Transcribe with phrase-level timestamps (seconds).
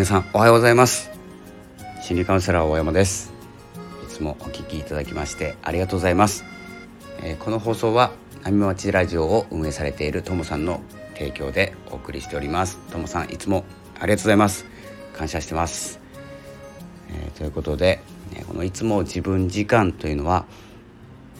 [0.00, 1.10] 皆さんおはようございます。
[2.00, 3.34] 心理カウンセラー大山です。
[4.02, 6.42] いつもお聞きいただきましてありがとうございます、
[7.22, 8.10] えー、この放送は
[8.42, 10.80] 波町ラジオを運営されているともさんの
[11.12, 12.78] 提供でお送りしております。
[12.90, 13.66] ともさんいつも
[14.00, 14.64] ありがとうございます。
[15.12, 16.00] 感謝してます、
[17.10, 18.00] えー、ということで
[18.48, 20.46] このいつも自分時間というのは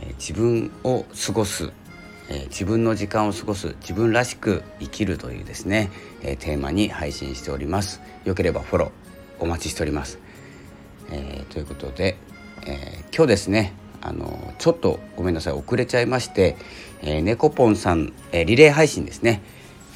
[0.00, 1.72] え自分を過ごす
[2.28, 5.90] えー、自分の時間を過ごす自分らしく生きるというですね、
[6.22, 8.00] えー、テーマに配信しております。
[8.24, 8.90] よければフォロー
[9.38, 10.18] お待ちしております、
[11.10, 12.16] えー、ということで、
[12.66, 16.56] え今日ですねあのちょっとごめんなさい遅れちゃいまして、
[17.02, 19.42] えー、猫ポンさん、えリレー配信ですね、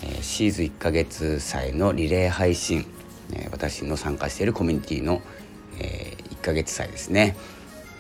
[0.05, 2.87] えシーズ1ヶ月祭のリレー配信、
[3.33, 5.23] え私の参加しているコミュニティの、
[5.79, 7.37] え1ヶ月祭ですね。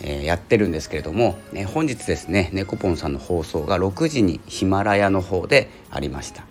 [0.03, 6.45] えー、やってるんですけれども、ね、本日ですね猫ポンさんの放送が6時にヒマラヤの方でありました。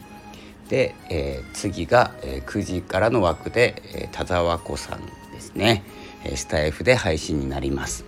[0.69, 5.83] で、えー、次が、え、9時からの枠で、えー、田沢子さんですね、
[6.23, 8.05] え、スタイフで配信になります、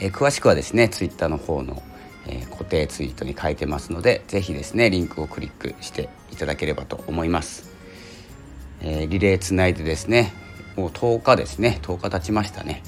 [0.00, 1.82] えー、詳しくはですねツイッターの方の、
[2.26, 7.70] えー、固定ツイートに書いてますので是非ですねリンクをクリックしていただければと思います、
[8.80, 10.32] えー、リレーつないでですね
[10.76, 12.82] もう10日ですね10日経ちましたね。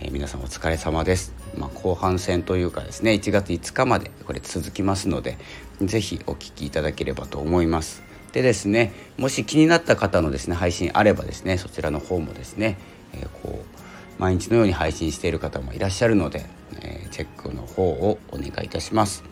[0.00, 5.38] えー、皆さんお疲れ様です、まあ、後半戦というかですね1月5日までこれ続きますので
[5.80, 12.78] 是非お聴きいただければと思いますでですねもし気になった方のですね配信あればですねそちらの方もですね、
[13.12, 16.46] えー、こう毎日のように配信している方もいらっしゃるので、
[16.80, 19.24] えー、チェックの方をお願いいたします。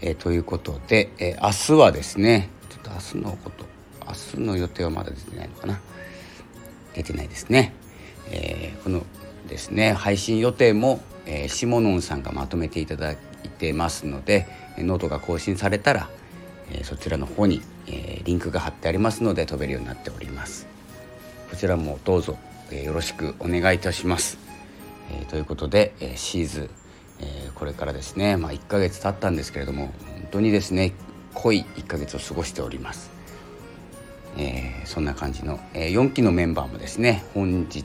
[0.00, 3.66] えー、ということで、えー、明日はですねちょっと明日のこと
[4.06, 5.80] 明日の予定はまだ出てないのかな？
[6.94, 7.74] 出てないですね。
[8.28, 9.04] えー、この
[9.48, 13.16] ですね配信予定も、えー、シモノンさんがまとめていただい
[13.58, 14.46] てますので
[14.78, 16.08] ノートが更新されたら、
[16.70, 20.66] えー、そちらの方に、えリンクが貼ってありますので飛べるようになっております。
[21.50, 22.38] こちらもどうぞ、
[22.70, 24.38] えよろしくお願いいたします、
[25.10, 26.70] えということで、えシーズ
[27.22, 30.92] えこれからですね、まあ、1ヶ月経ったんですけれども本当にですね
[31.34, 33.19] 濃い1ヶ月を過ごしております。
[34.36, 37.84] えー、そんな感じの、えー、4期のメンバーもですね本日、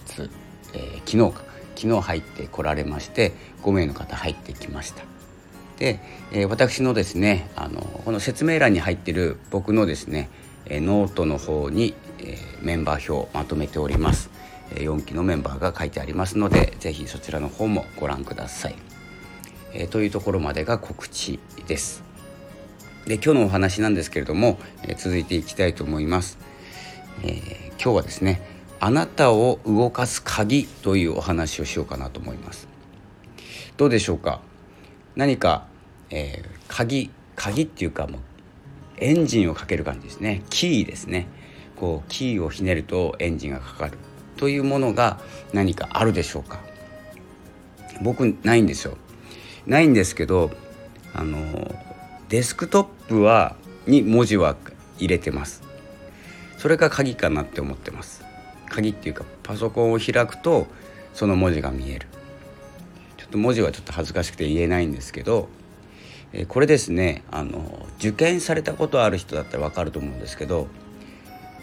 [0.73, 1.43] えー、昨日か
[1.75, 3.33] 昨日入ってこられまして
[3.63, 5.03] 5名の方入ってきました。
[5.77, 5.99] で、
[6.31, 10.29] え、私のですねあのこの説明欄に入ってる僕のですね、
[10.67, 14.29] え、ノートの方に、え、メンバー表をまとめております。
[14.71, 18.75] え4期のメンバーが書いてありますので是非そちらの方もご覧ください、
[19.73, 22.04] え、というところまでが告知です。
[23.05, 26.37] で今日のお話なんですけれども、え、続いていきたいと思います、
[27.23, 28.41] えー、今日はですね
[28.79, 32.67] あなたを動かす鍵というお話をしようかなと思います。
[33.77, 34.41] どうでしょうか？
[35.15, 35.65] 何か、
[36.09, 38.21] えー、鍵鍵っていうかもう
[38.97, 40.43] エンジンをかける感じですね。
[40.49, 41.27] キーですね。
[41.77, 43.97] こうキーをひねるとエンジンがかかる。
[44.37, 45.19] というものが
[45.53, 46.59] 何かあるでしょうか？
[48.01, 48.97] 僕ないんですよ。
[49.65, 50.51] ないんですけど
[51.13, 51.73] あの
[52.29, 53.55] デスクトップは
[53.87, 54.55] に文字は
[54.97, 55.63] 入れてます。
[56.57, 58.23] それが鍵かなって思ってます。
[58.69, 60.67] 鍵っていうかパソコンを開くと
[61.13, 62.07] その文字が見える。
[63.17, 65.49] ちょっと文字はちょっと恥ずかしくて言えないんですけど
[66.33, 70.67] えこれですねあの受験されたことある人だったら分かると思うんですけど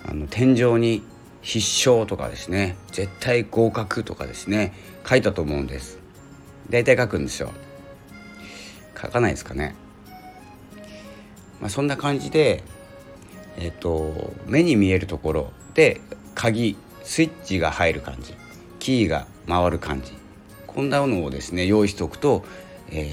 [0.08, 1.02] あの天井に
[1.42, 1.58] 必
[1.88, 4.72] 勝とかですね絶対合格とかですね
[5.08, 5.98] 書いたと思うんです。
[6.70, 7.52] 大体書くんですよ。
[9.00, 9.74] 書かないですかね。
[11.62, 12.62] まあ、そんな感じで、
[13.56, 16.00] えーと、目に見えるところで
[16.34, 18.34] 鍵スイッチが入る感じ。
[18.80, 20.12] キーが回る感じ。
[20.66, 22.44] こんなのをですね用意しておくと、
[22.90, 23.12] え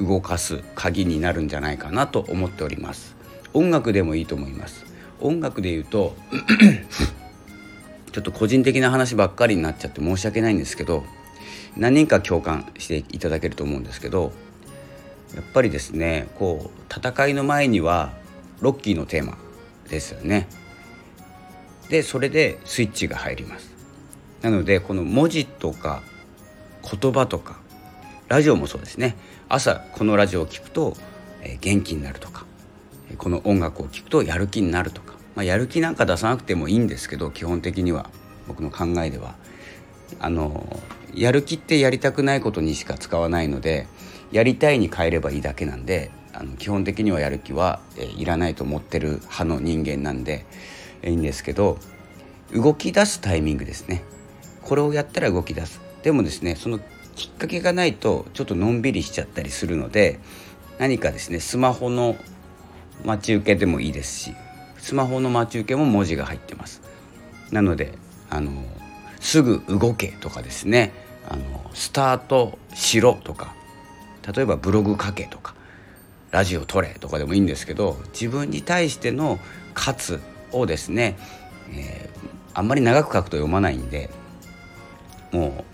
[0.00, 3.14] ー、動かす鍵になるんじゃないかなと思っております。
[3.52, 4.86] 音楽でもいいと思います。
[5.20, 6.16] 音楽で言うと
[8.12, 11.04] ちょっと個人的な話ばっかりになっちゃって申し訳ないんですけど
[11.76, 14.32] 何人か共感していただけると思うんですけど
[15.34, 18.12] やっぱりですねこう戦いの前には
[18.60, 19.38] ロッキーのテーマ
[19.88, 20.48] ですよね。
[21.88, 23.72] でそれでスイッチが入ります。
[24.40, 26.02] なのでこの文字とか
[26.82, 27.58] 言葉とか
[28.28, 29.16] ラジオもそうですね
[29.48, 30.96] 朝このラジオを聴くと、
[31.60, 32.46] 元気になるとか
[33.18, 38.08] この音楽を聴くとやる気になるとか、まあ、やる気なんか出さなくてもいいんですけど基本的には
[38.46, 39.34] 僕の考えでは
[40.20, 40.80] あの
[41.14, 43.86] やる気ってやりたくないことにしか使わないので
[44.30, 50.46] やりたいに変えればいいだけなんであの基本的にはやる気は、えいらないと思ってる派の人間なんで、
[51.02, 51.78] えいいんですけど
[52.54, 54.02] 動き出すタイミングですね。
[54.62, 55.80] これをやったら動き出す。
[56.02, 56.80] でもですねその
[57.16, 60.18] きっかけがないとちょっとのんびりしちゃったりするので
[60.78, 62.16] 何かですねスマホの
[63.04, 64.34] 待ち受けでもいいですし
[64.78, 66.82] スマホの待ち受けも文字が入ってます。
[67.50, 67.92] なので
[68.30, 68.50] あの
[69.20, 70.92] すぐ動けとかですね
[71.28, 73.54] あのスタートしろとか
[74.34, 75.54] 例えばブログ書けとか
[76.30, 79.38] ラジオ撮れとかでもいいんですけど自分に対しての
[79.74, 80.20] 「勝つ」
[80.52, 81.16] をですね、
[81.70, 84.10] えー、あんまり長く書くと読まないんで
[85.30, 85.64] も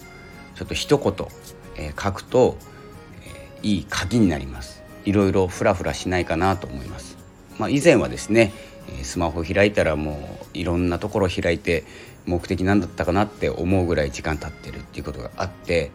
[0.55, 1.27] うちょっと一言、
[1.77, 2.57] えー、書くと、
[3.25, 4.79] えー、いい鍵になります。
[5.09, 7.17] いろいろフラフラしないかなと思います、
[7.59, 8.53] まあ、以前はですね
[9.03, 11.85] スマホ開いたらもういろんなところ開いて
[12.29, 15.91] 目的何だったかなって思うぐらい時間経ってるっていうことがあって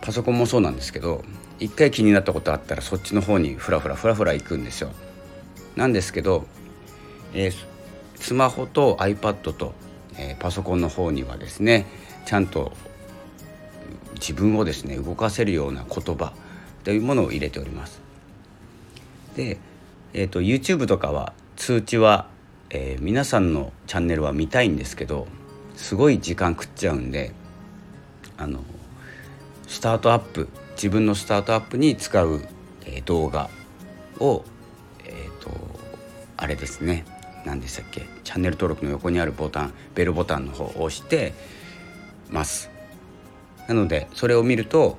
[0.00, 1.22] パソコンもそうなんですけど
[1.60, 4.90] 一回気になったことあったらそっちの方にフラフラフラフラ行くんですよ。
[5.76, 6.46] なんですけど、
[7.34, 7.52] えー、
[8.16, 9.74] スマホと iPad と、
[10.16, 11.86] えー、パソコンの方にはですね
[12.24, 12.72] ちゃんと
[14.14, 16.32] 自分をですね動かせるような言葉
[16.84, 18.00] というものを入れております。
[19.36, 19.58] で、
[20.14, 22.28] えーと、YouTube とかは通知は、
[22.70, 25.28] えー、皆さんのチャンネルは見たいんですけど
[25.78, 27.32] すごい時間食っちゃうんで
[28.36, 28.60] あの
[29.68, 32.42] スタートアップ自分のスタートアップに使う、
[32.84, 33.48] えー、動画
[34.18, 34.44] を
[35.04, 35.50] えっ、ー、と
[36.36, 37.06] あれですね
[37.46, 41.32] 何でしたっけチャンネル登録の横にあるボタンベルボタンの方を押して
[42.28, 42.70] ます。
[43.68, 44.98] なのでそれを見ると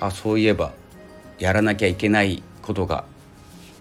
[0.00, 0.72] あそういえば
[1.38, 3.04] やらなきゃいけないことが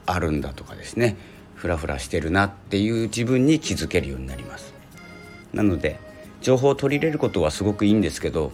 [0.06, 1.18] あるんだとかですね
[1.56, 4.75] フラフラしてるなっていう自分に気づけるようになります。
[5.56, 6.00] なので
[6.42, 8.52] 情報を取り入れることはすごくいいんですけど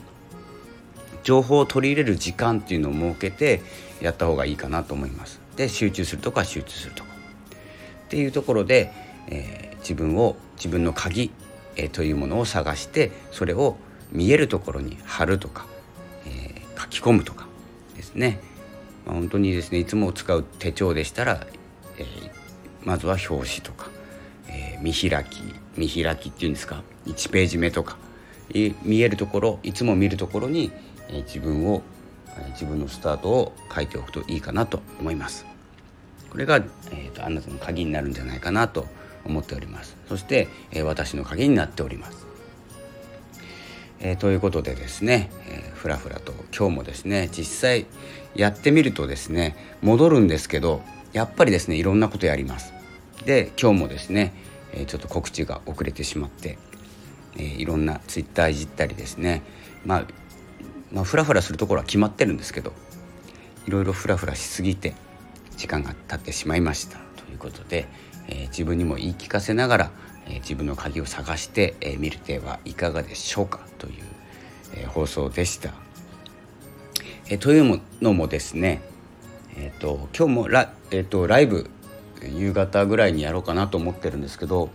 [1.23, 3.61] 情報を取り入れる時間っていうのを設けて
[3.99, 5.39] やった方がいいかなと思います。
[5.55, 7.09] で集中するとか集中するとか
[8.05, 8.91] っていうところで、
[9.27, 11.31] えー、自分を自分の鍵、
[11.75, 13.75] えー、というものを探してそれを
[14.11, 15.65] 見えるところに貼るとか、
[16.25, 17.47] えー、書き込むとか
[17.95, 18.39] ですね、
[19.05, 21.45] まあ、本当にですねいつも使う手帳でしたら、
[21.97, 22.05] え
[22.83, 23.90] まずは表紙とか、
[24.81, 25.41] 見開き
[25.77, 27.97] 見開きっていうんですか？1ページ目とか。
[28.83, 30.71] 見えるところいつも見るところに
[31.25, 31.81] 自分を
[32.49, 35.45] 自分のスタートを書いておくといいかなと思います。
[36.29, 38.87] これが、えーと、あなたの鍵になるんじゃないかなと
[39.25, 39.97] 思っております。
[40.07, 42.25] そして、えー、私の鍵になっております、
[43.99, 47.85] えー、ということでですね、えー、ふらふらと今日もですね実際
[48.33, 50.81] やってみるとですね戻るんですけど
[51.13, 52.73] やっぱりですねいろんなことやります。
[53.25, 54.33] で今日もですね、
[54.73, 56.57] えちょっと告知が遅れてしまって、
[57.37, 59.41] えいろんなツイッターいじったりですね。
[59.85, 60.05] まあ
[60.91, 62.73] まあ、フラフラするところは決まってるんですけど
[63.65, 64.93] いろいろフラフラしすぎて
[65.55, 66.97] 時間が経ってしまいました。
[67.15, 67.87] ということで、
[68.27, 69.91] え、自分にも言い聞かせながら、
[70.27, 73.61] え、自分の鍵を探してみ、えー、見る手はいかがでしょうか？
[73.77, 73.93] という、
[74.75, 75.73] え、放送でした。
[77.29, 78.81] え、というのもですね、
[79.55, 81.69] えーと、今日もラ,、えーとライブ
[82.29, 84.69] 夕方ぐらいにやろうかなと思ってるんですけど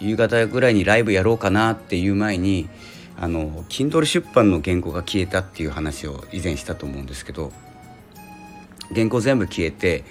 [0.00, 2.68] 夕方ぐらいにライブやろうかなっていう前に
[3.16, 7.52] あの Kindle 出版の原稿が消えたっていう話を以前したと思うんですけど
[8.94, 10.04] 原稿全部消えて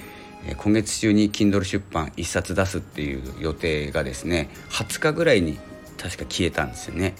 [0.57, 5.57] 今月中に Kindle 出版1冊出すっていう予定がですね20日ぐらいに
[5.97, 7.15] 確か消えたんですよね。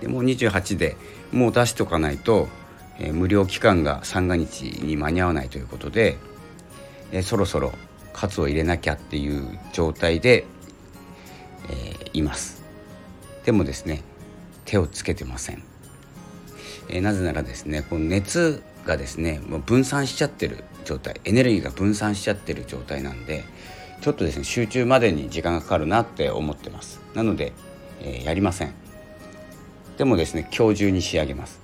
[0.00, 0.96] でもう28で
[1.32, 2.48] もう出しておかないと、
[2.98, 6.18] えー、無料期間が三が日に間に合わないということで、
[7.12, 7.72] え、そろそろ
[8.12, 10.46] 活を入れなきゃっていう状態で、
[11.70, 12.58] え、います。
[13.48, 14.02] でもですね
[14.66, 15.62] 手をつけてません、
[16.90, 23.44] え、なぜならですねこの熱がですねもう分散しちゃってる状態エネルギーが分散しちゃってる状態なんで
[24.02, 27.00] ちょっとですね集中までに時間がかかるなって思ってます。
[27.14, 27.54] なので、
[28.00, 28.74] えー、やりません。
[29.96, 31.58] でもですね今日中に仕上げます。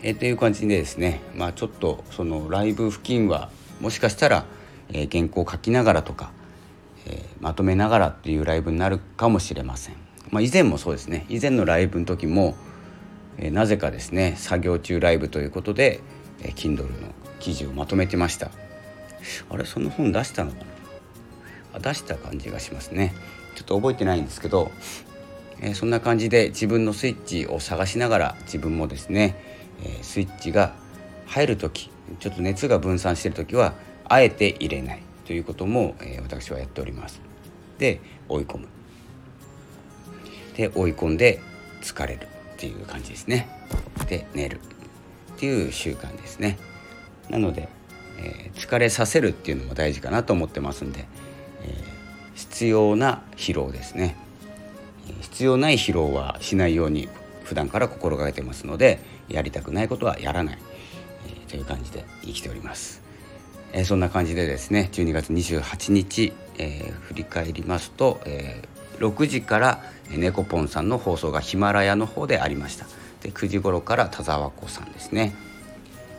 [0.00, 3.50] えー、という感じでですねまあちょっとそのライブ付近は
[3.84, 4.46] もしかしたら、
[4.88, 6.32] えー、原稿を書きながらとか、
[7.06, 9.96] えー、まとめながらっていうライブになるかもしれません。
[10.30, 11.26] まあ、以前もそうですね。
[11.28, 12.56] 以前のライブの時も、
[13.36, 16.00] えー、なぜかですね作業中ライブということで、
[16.40, 17.08] えー、Kindle の
[17.40, 18.50] 記事をまとめてました。
[19.50, 20.64] あれその本出したのかな？
[21.74, 23.12] あ出した感じがしますね。
[23.54, 24.70] ちょっと覚えてないんですけど、
[25.60, 29.36] えー、そんな感じで自分のスイッチを探しながら自分もですね、
[29.82, 30.74] えー、スイッチが
[31.26, 31.90] 入る時
[32.20, 37.20] ちょっと熱が分散している時はあえて入れないということも、えー、私はやっております。
[37.78, 38.68] で追い込む。
[40.56, 41.40] で追い込んで
[41.82, 43.48] 疲れるっていう感じですね。
[44.08, 44.60] で寝る
[45.34, 46.58] っていう習慣ですね。
[47.30, 47.68] なので、
[48.18, 51.06] えー、疲れさせるっていうのも大事かなと思ってますんで、
[51.62, 51.74] えー、
[52.34, 54.16] 必要な疲労ですね。
[55.20, 57.08] 必要ない疲労はしないように
[57.44, 60.58] 普段から心がけてますのでやりたくないことはやらない、
[61.48, 63.02] という感じで生きております。
[63.72, 72.86] えー、そんな感じでですね12月28日、えー、振り返りますと、えー、6時から猫ポンさんの放送がヒマラヤの方でありました。
[73.22, 75.34] で9時頃から田沢子さんですね。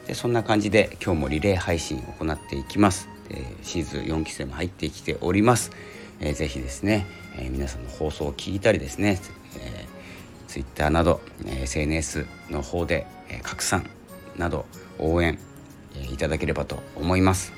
[0.07, 5.71] でそんな感じで今日もリレー配信を行っていきます、えー、シーズン4期生も入ってきております、
[6.19, 9.19] えー、ぜひですね、えー、皆さんの放送を聞いたりですね、
[9.59, 13.89] えー、Twitter など、えー、SNS の方で、えー、拡散
[14.37, 14.65] など
[14.99, 15.39] 応援、
[16.11, 17.53] いただければと思います。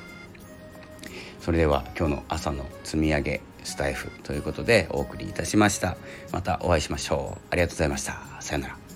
[1.39, 5.98] それでは今日の朝の積み上げスタイフということでお送りいたしました。
[6.31, 7.41] またお会いしましょう。
[7.51, 8.17] ありがとうございました。
[8.39, 8.87] さようなら。